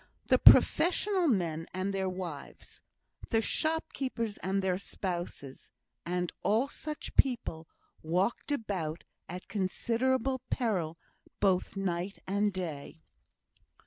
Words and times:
The 0.29 0.39
professional 0.39 1.27
men 1.27 1.67
and 1.75 1.93
their 1.93 2.09
wives, 2.09 2.81
the 3.29 3.39
shopkeepers 3.39 4.37
and 4.37 4.63
their 4.63 4.79
spouses, 4.79 5.69
and 6.07 6.31
all 6.41 6.69
such 6.69 7.15
people, 7.15 7.67
walked 8.01 8.51
about 8.51 9.03
at 9.29 9.47
considerable 9.47 10.39
peril 10.49 10.97
both 11.39 11.77
night 11.77 12.17
and 12.25 12.51
day. 12.51 13.03